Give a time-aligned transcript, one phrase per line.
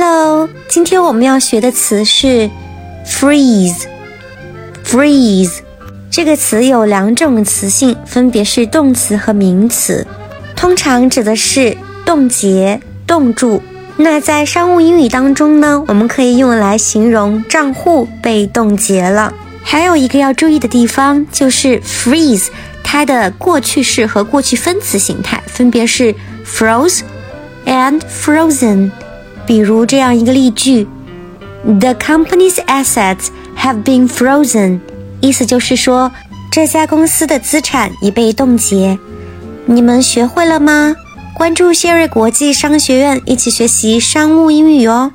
[0.00, 2.48] Hello，今天我们要学的词是
[3.04, 3.82] freeze。
[4.84, 5.58] freeze
[6.08, 10.06] 这个词有两种词性，分别是动词和名词，
[10.54, 11.76] 通常指的是
[12.06, 13.60] 冻结、冻住。
[13.96, 19.34] 那在商务英语当中呢，我们可以用来形容账户被冻结了。
[19.64, 22.46] 还有一个要注意的地方就是 freeze，
[22.84, 26.14] 它的过去式和过去分词形态分别是
[26.46, 27.00] froze
[27.66, 28.92] and frozen。
[29.48, 30.86] 比如这样一个例句
[31.64, 34.80] ：The company's assets have been frozen，
[35.22, 36.12] 意思就是说
[36.50, 38.98] 这家公司的资产已被冻结。
[39.64, 40.94] 你们学会了吗？
[41.34, 45.12] 关注谢瑞国际商学院，一起学习商务英语哦。